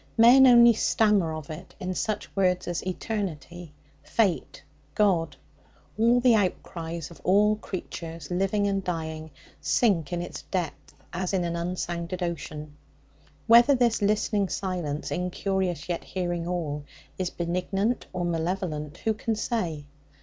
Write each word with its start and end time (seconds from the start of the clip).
Men 0.17 0.47
only 0.47 0.73
stammer 0.73 1.31
of 1.31 1.51
it 1.51 1.75
in 1.79 1.93
such 1.93 2.35
words 2.35 2.67
as 2.67 2.81
Eternity, 2.87 3.71
Fate, 4.01 4.63
God. 4.95 5.35
All 5.95 6.19
the 6.19 6.33
outcries 6.33 7.11
of 7.11 7.21
all 7.23 7.55
creatures, 7.57 8.31
living 8.31 8.65
and 8.65 8.83
dying, 8.83 9.29
sink 9.61 10.11
in 10.11 10.23
its 10.23 10.41
depth 10.49 10.95
as 11.13 11.33
in 11.35 11.43
an 11.43 11.55
unsounded 11.55 12.23
ocean. 12.23 12.75
Whether 13.45 13.75
this 13.75 14.01
listening 14.01 14.49
silence, 14.49 15.11
incurious, 15.11 15.87
yet 15.87 16.03
hearing 16.03 16.47
all, 16.47 16.83
is 17.19 17.29
benignant 17.29 18.07
or 18.11 18.25
malevolent, 18.25 18.97
who 19.05 19.13
can 19.13 19.35
say? 19.35 19.85